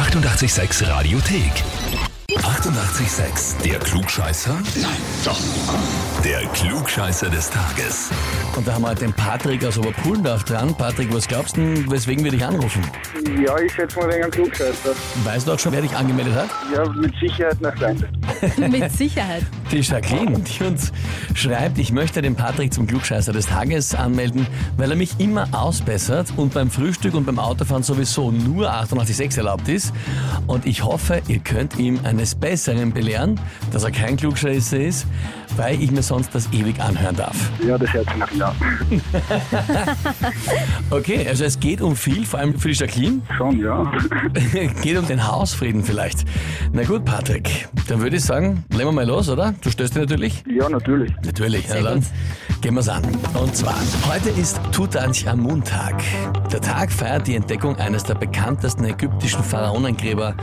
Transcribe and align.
886 0.00 0.88
Radiothek. 0.88 1.52
88,6. 2.30 3.62
Der 3.62 3.78
Klugscheißer? 3.80 4.54
Nein, 4.80 4.96
doch. 5.26 5.38
Der 6.24 6.40
Klugscheißer 6.54 7.28
des 7.28 7.50
Tages. 7.50 8.08
Und 8.56 8.66
da 8.66 8.72
haben 8.72 8.82
wir 8.82 8.94
den 8.94 9.12
Patrick 9.12 9.62
aus 9.62 9.76
Oberpullendorf 9.76 10.44
dran. 10.44 10.74
Patrick, 10.74 11.12
was 11.12 11.28
glaubst 11.28 11.58
du, 11.58 11.84
weswegen 11.90 12.24
wir 12.24 12.30
dich 12.30 12.42
anrufen? 12.42 12.82
Ja, 13.44 13.58
ich 13.60 13.72
schätze 13.74 13.98
mal 13.98 14.08
wegen 14.08 14.22
einem 14.22 14.30
Klugscheißer. 14.32 14.94
Weißt 15.24 15.46
du 15.46 15.52
auch 15.52 15.58
schon, 15.58 15.72
wer 15.72 15.82
dich 15.82 15.94
angemeldet 15.94 16.34
hat? 16.34 16.48
Ja, 16.74 16.88
mit 16.88 17.14
Sicherheit 17.20 17.60
nach 17.60 17.76
Seite. 17.78 18.08
Mit 18.56 18.90
Sicherheit. 18.92 19.42
Die 19.70 19.80
Jacqueline, 19.82 20.40
die 20.40 20.64
uns 20.64 20.92
schreibt, 21.34 21.78
ich 21.78 21.92
möchte 21.92 22.20
den 22.20 22.34
Patrick 22.34 22.74
zum 22.74 22.88
Klugscheißer 22.88 23.32
des 23.32 23.46
Tages 23.46 23.94
anmelden, 23.94 24.46
weil 24.76 24.90
er 24.90 24.96
mich 24.96 25.20
immer 25.20 25.46
ausbessert 25.52 26.32
und 26.36 26.52
beim 26.54 26.70
Frühstück 26.70 27.14
und 27.14 27.24
beim 27.24 27.38
Autofahren 27.38 27.84
sowieso 27.84 28.32
nur 28.32 28.68
88,6 28.72 29.36
erlaubt 29.36 29.68
ist. 29.68 29.92
Und 30.48 30.66
ich 30.66 30.82
hoffe, 30.82 31.22
ihr 31.28 31.38
könnt 31.38 31.78
ihm 31.78 32.00
eines 32.02 32.34
Besseren 32.34 32.92
belehren, 32.92 33.38
dass 33.72 33.84
er 33.84 33.92
kein 33.92 34.16
Klugscheißer 34.16 34.80
ist, 34.80 35.06
weil 35.56 35.80
ich 35.80 35.92
mir 35.92 36.02
sonst 36.02 36.34
das 36.34 36.52
ewig 36.52 36.80
anhören 36.80 37.14
darf. 37.14 37.36
Ja, 37.64 37.78
das 37.78 37.92
hört 37.92 38.08
sich 38.08 38.16
nach 38.16 38.32
ja. 38.32 38.54
Okay, 40.90 41.26
also 41.28 41.44
es 41.44 41.60
geht 41.60 41.80
um 41.80 41.94
viel, 41.94 42.26
vor 42.26 42.40
allem 42.40 42.58
für 42.58 42.68
die 42.68 42.74
Jacqueline. 42.74 43.20
Schon, 43.36 43.60
ja. 43.60 43.90
geht 44.82 44.98
um 44.98 45.06
den 45.06 45.26
Hausfrieden 45.26 45.84
vielleicht. 45.84 46.24
Na 46.72 46.82
gut, 46.82 47.04
Patrick, 47.04 47.68
dann 47.88 48.00
würde 48.00 48.16
ich 48.16 48.24
sagen, 48.24 48.64
legen 48.70 48.88
wir 48.88 48.92
mal 48.92 49.06
los, 49.06 49.28
oder? 49.28 49.54
Du 49.62 49.70
stößt 49.70 49.94
dich 49.94 50.00
natürlich? 50.02 50.42
Ja, 50.46 50.68
natürlich. 50.70 51.12
Natürlich, 51.22 51.66
Sehr 51.68 51.82
na 51.82 51.90
dann 51.90 52.00
gut. 52.00 52.60
gehen 52.62 52.74
wir's 52.74 52.88
an. 52.88 53.02
Und 53.38 53.54
zwar, 53.54 53.74
heute 54.10 54.30
ist 54.30 54.58
Tutanchamun-Tag. 54.72 56.02
Der 56.50 56.60
Tag 56.62 56.90
feiert 56.90 57.26
die 57.26 57.34
Entdeckung 57.34 57.76
eines 57.76 58.04
der 58.04 58.14
bekanntesten 58.14 58.84
ägyptischen 58.84 59.44
Pharaonengräber 59.44 60.34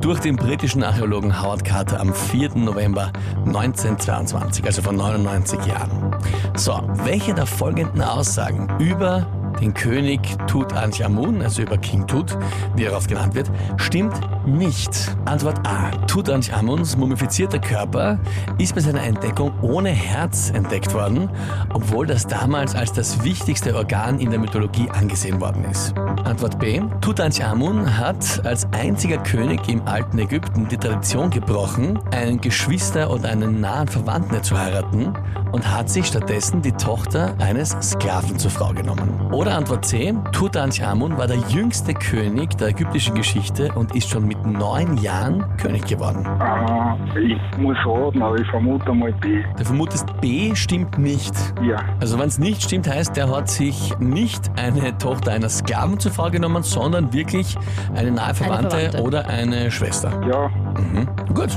durch 0.00 0.18
den 0.18 0.34
britischen 0.34 0.82
Archäologen 0.82 1.40
Howard 1.40 1.64
Carter 1.64 2.00
am 2.00 2.12
4. 2.12 2.56
November 2.56 3.12
1922, 3.46 4.64
also 4.64 4.82
vor 4.82 4.92
99 4.92 5.64
Jahren. 5.66 6.16
So, 6.56 6.82
welche 7.04 7.32
der 7.32 7.46
folgenden 7.46 8.02
Aussagen 8.02 8.68
über 8.80 9.26
den 9.60 9.74
König 9.74 10.20
Tutanchamun, 10.46 11.42
also 11.42 11.62
über 11.62 11.76
King 11.78 12.06
Tut, 12.06 12.36
wie 12.76 12.84
er 12.84 12.96
oft 12.96 13.08
genannt 13.08 13.34
wird, 13.34 13.50
stimmt 13.76 14.14
nicht. 14.46 15.16
Antwort 15.24 15.66
A. 15.66 15.90
Tutanchamuns 16.06 16.96
mumifizierter 16.96 17.58
Körper 17.58 18.18
ist 18.58 18.74
bei 18.74 18.80
seiner 18.80 19.02
Entdeckung 19.02 19.52
ohne 19.62 19.90
Herz 19.90 20.50
entdeckt 20.50 20.94
worden, 20.94 21.30
obwohl 21.72 22.06
das 22.06 22.26
damals 22.26 22.74
als 22.74 22.92
das 22.92 23.24
wichtigste 23.24 23.74
Organ 23.74 24.18
in 24.18 24.30
der 24.30 24.38
Mythologie 24.38 24.88
angesehen 24.90 25.40
worden 25.40 25.64
ist. 25.70 25.94
Antwort 26.24 26.58
B. 26.58 26.80
Tutanchamun 27.00 27.98
hat 27.98 28.44
als 28.44 28.66
einziger 28.72 29.18
König 29.18 29.68
im 29.68 29.86
alten 29.86 30.18
Ägypten 30.18 30.68
die 30.68 30.76
Tradition 30.76 31.30
gebrochen, 31.30 31.98
einen 32.12 32.40
Geschwister 32.40 33.10
oder 33.10 33.28
einen 33.28 33.60
nahen 33.60 33.88
Verwandten 33.88 34.42
zu 34.42 34.58
heiraten 34.58 35.14
und 35.52 35.70
hat 35.70 35.88
sich 35.88 36.06
stattdessen 36.06 36.62
die 36.62 36.72
Tochter 36.72 37.34
eines 37.38 37.76
Sklaven 37.80 38.38
zur 38.38 38.50
Frau 38.50 38.72
genommen. 38.72 39.32
Oder 39.32 39.43
Antwort 39.52 39.84
C. 39.84 40.14
Tutanchamun 40.32 41.16
war 41.18 41.26
der 41.26 41.36
jüngste 41.48 41.94
König 41.94 42.56
der 42.56 42.68
ägyptischen 42.68 43.14
Geschichte 43.14 43.70
und 43.74 43.94
ist 43.94 44.08
schon 44.08 44.26
mit 44.26 44.44
neun 44.46 44.96
Jahren 44.98 45.44
König 45.56 45.84
geworden. 45.86 46.26
Ah, 46.26 46.96
ich 47.16 47.38
muss 47.58 47.76
raten, 47.84 48.22
aber 48.22 48.38
ich 48.38 48.46
vermute 48.48 48.92
mal 48.92 49.12
B. 49.14 49.42
Du 49.58 49.64
vermutest 49.64 50.06
B 50.20 50.54
stimmt 50.54 50.98
nicht. 50.98 51.34
Ja. 51.62 51.76
Also 52.00 52.18
wenn 52.18 52.28
es 52.28 52.38
nicht 52.38 52.62
stimmt, 52.62 52.88
heißt, 52.88 53.16
der 53.16 53.28
hat 53.34 53.48
sich 53.48 53.96
nicht 53.98 54.50
eine 54.56 54.96
Tochter 54.98 55.32
einer 55.32 55.48
Sklaven 55.48 55.98
zur 55.98 56.12
Frau 56.12 56.30
genommen, 56.30 56.62
sondern 56.62 57.12
wirklich 57.12 57.56
eine 57.94 58.10
nahe 58.10 58.34
Verwandte, 58.34 58.76
Verwandte. 58.76 59.02
oder 59.02 59.28
eine 59.28 59.70
Schwester. 59.70 60.10
Ja, 60.28 60.50
Mhm. 60.74 61.06
Gut. 61.32 61.56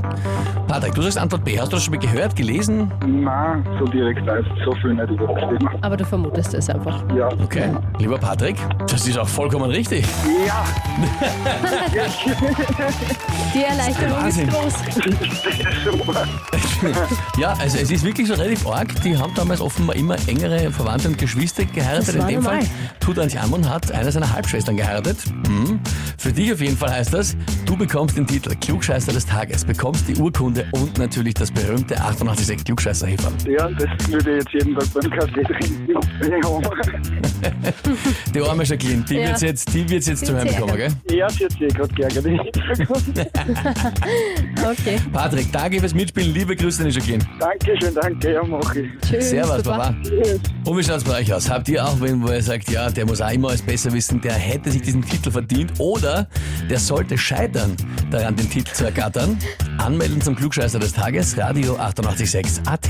Patrick, 0.67 0.93
du 0.93 1.01
sagst 1.01 1.17
Antwort 1.17 1.43
B. 1.43 1.59
Hast 1.59 1.71
du 1.71 1.77
das 1.77 1.83
schon 1.85 1.95
mal 1.95 1.99
gehört, 1.99 2.35
gelesen? 2.35 2.91
nein, 3.05 3.65
so 3.79 3.85
direkt 3.85 4.25
weiß 4.27 4.45
ich 4.55 4.63
so 4.63 4.71
viel 4.73 4.93
nicht 4.93 5.09
über 5.09 5.27
das 5.27 5.37
Thema. 5.57 5.71
Aber 5.81 5.97
du 5.97 6.05
vermutest 6.05 6.53
es 6.53 6.69
einfach. 6.69 7.03
Ja. 7.15 7.27
Okay. 7.43 7.69
Lieber 7.99 8.17
Patrick, 8.17 8.57
das 8.87 9.07
ist 9.07 9.17
auch 9.17 9.27
vollkommen 9.27 9.69
richtig. 9.69 10.05
Ja, 10.45 10.65
Die 13.53 13.63
Erleichterung 13.63 14.11
Wahnsinn. 14.23 14.47
ist 14.49 14.53
groß. 14.55 14.73
super. 15.83 16.27
Ja, 17.39 17.53
also 17.59 17.77
es 17.79 17.89
ist 17.89 18.03
wirklich 18.03 18.27
so 18.27 18.33
relativ 18.35 18.67
arg. 18.67 18.89
Die 19.01 19.17
haben 19.17 19.33
damals 19.35 19.61
offenbar 19.61 19.95
immer 19.95 20.15
engere 20.27 20.71
Verwandte 20.71 21.07
und 21.07 21.17
Geschwister 21.17 21.65
geheiratet. 21.65 22.15
In 22.15 22.27
dem 22.27 22.41
Fall 22.43 22.57
normal. 22.59 22.69
Tutanchamun 22.99 23.67
hat 23.67 23.91
eine 23.91 24.11
seiner 24.11 24.31
Halbschwestern 24.31 24.77
geheiratet. 24.77 25.17
Mhm. 25.47 25.79
Für 26.17 26.31
dich 26.31 26.51
auf 26.53 26.61
jeden 26.61 26.77
Fall 26.77 26.91
heißt 26.91 27.13
das, 27.13 27.35
du 27.65 27.75
bekommst 27.75 28.15
den 28.17 28.27
Titel 28.27 28.53
Klugscheißer 28.55 29.11
des 29.11 29.25
Tages, 29.25 29.65
bekommst 29.65 30.07
die 30.07 30.15
Urkunde 30.15 30.67
und 30.71 30.97
natürlich 30.97 31.33
das 31.33 31.51
berühmte 31.51 31.99
886 31.99 32.63
klugscheißer 32.65 33.07
-Häferl. 33.07 33.49
Ja, 33.49 33.69
das 33.69 33.89
würde 34.09 34.37
ich 34.37 34.43
jetzt 34.43 34.53
jeden 34.53 34.75
Tag 34.77 34.85
beim 34.93 35.09
Kaffee 35.11 35.43
trinken. 35.43 35.87
Die 38.33 38.41
arme 38.41 38.63
Jacqueline, 38.63 39.03
die 39.03 39.15
Ja. 39.15 39.27
wird's 39.27 39.41
jetzt, 39.41 39.73
die 39.73 39.87
wird's 39.89 40.07
jetzt 40.07 40.25
zu 40.25 40.33
hören 40.33 40.45
Wird's 40.45 40.55
bekommen, 40.57 40.77
gell? 40.77 41.17
ja 41.17 41.29
sie 41.29 41.45
hat 41.45 41.51
sich 41.53 41.73
gerade 41.73 41.93
geärgert. 41.93 42.25
Okay. 44.65 44.99
Patrick, 45.13 45.51
danke 45.51 45.79
fürs 45.79 45.93
Mitspielen. 45.93 46.33
Liebe 46.33 46.55
Grüße 46.55 46.83
an 46.83 46.89
die 46.89 46.95
Jacqueline. 46.95 47.23
Dankeschön, 47.39 47.93
danke, 47.95 48.33
ja, 48.33 48.43
mach 48.43 48.75
ich. 48.75 48.87
Tschüss. 49.07 49.29
Servus, 49.29 49.63
Baba. 49.63 49.89
Baba. 49.91 49.95
Und 50.65 50.77
wie 50.77 50.83
schaut's 50.83 51.03
bei 51.03 51.19
euch 51.19 51.33
aus? 51.33 51.49
Habt 51.49 51.69
ihr 51.69 51.85
auch 51.85 51.99
wen, 52.01 52.21
wo 52.21 52.31
ihr 52.31 52.41
sagt, 52.41 52.69
ja, 52.69 52.89
der 52.89 53.05
muss 53.05 53.21
auch 53.21 53.31
immer 53.31 53.49
alles 53.49 53.61
besser 53.61 53.91
wissen, 53.93 54.19
der 54.21 54.33
hätte 54.33 54.71
sich 54.71 54.81
diesen 54.81 55.01
Titel 55.03 55.31
verdient 55.31 55.73
oder 55.79 56.27
der 56.69 56.79
sollte 56.79 57.17
scheitern, 57.17 57.75
daran 58.11 58.35
den 58.35 58.49
Titel 58.49 58.71
zu 58.73 58.85
ergattern? 58.85 59.37
Anmelden 59.77 60.21
zum 60.21 60.35
Klugscheißer 60.35 60.79
des 60.79 60.93
Tages, 60.93 61.37
Radio 61.37 61.77
886 61.77 62.61
AT. 62.67 62.89